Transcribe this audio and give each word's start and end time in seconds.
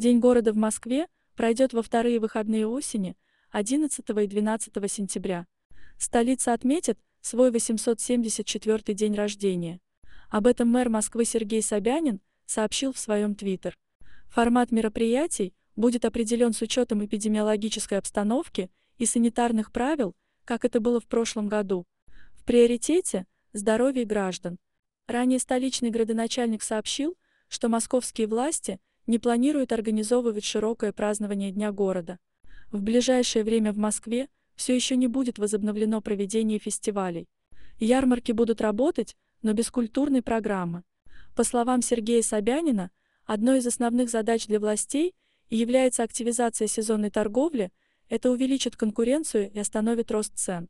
День 0.00 0.18
города 0.18 0.54
в 0.54 0.56
Москве 0.56 1.08
пройдет 1.36 1.74
во 1.74 1.82
вторые 1.82 2.20
выходные 2.20 2.66
осени, 2.66 3.18
11 3.50 4.02
и 4.08 4.26
12 4.26 4.90
сентября. 4.90 5.46
Столица 5.98 6.54
отметит 6.54 6.98
свой 7.20 7.50
874 7.50 8.94
день 8.94 9.14
рождения. 9.14 9.78
Об 10.30 10.46
этом 10.46 10.68
мэр 10.68 10.88
Москвы 10.88 11.26
Сергей 11.26 11.60
Собянин 11.60 12.22
сообщил 12.46 12.94
в 12.94 12.98
своем 12.98 13.34
твиттер. 13.34 13.76
Формат 14.30 14.72
мероприятий 14.72 15.52
будет 15.76 16.06
определен 16.06 16.54
с 16.54 16.62
учетом 16.62 17.04
эпидемиологической 17.04 17.98
обстановки 17.98 18.70
и 18.96 19.04
санитарных 19.04 19.70
правил, 19.70 20.14
как 20.46 20.64
это 20.64 20.80
было 20.80 21.00
в 21.00 21.06
прошлом 21.08 21.46
году. 21.46 21.84
В 22.32 22.44
приоритете– 22.44 23.26
здоровье 23.52 24.06
граждан. 24.06 24.56
Ранее 25.06 25.40
столичный 25.40 25.90
градоначальник 25.90 26.62
сообщил, 26.62 27.18
что 27.48 27.68
московские 27.68 28.28
власти 28.28 28.80
не 29.10 29.18
планируют 29.18 29.72
организовывать 29.72 30.44
широкое 30.44 30.92
празднование 30.92 31.50
Дня 31.50 31.72
города. 31.72 32.20
В 32.70 32.80
ближайшее 32.80 33.42
время 33.42 33.72
в 33.72 33.76
Москве 33.76 34.28
все 34.54 34.72
еще 34.72 34.94
не 34.94 35.08
будет 35.08 35.36
возобновлено 35.36 36.00
проведение 36.00 36.60
фестивалей. 36.60 37.26
Ярмарки 37.80 38.30
будут 38.30 38.60
работать, 38.60 39.16
но 39.42 39.52
без 39.52 39.68
культурной 39.70 40.22
программы. 40.22 40.84
По 41.34 41.42
словам 41.42 41.82
Сергея 41.82 42.22
Собянина, 42.22 42.92
одной 43.26 43.58
из 43.58 43.66
основных 43.66 44.10
задач 44.10 44.46
для 44.46 44.60
властей 44.60 45.16
является 45.48 46.04
активизация 46.04 46.68
сезонной 46.68 47.10
торговли, 47.10 47.72
это 48.08 48.30
увеличит 48.30 48.76
конкуренцию 48.76 49.50
и 49.50 49.58
остановит 49.58 50.12
рост 50.12 50.36
цен. 50.36 50.68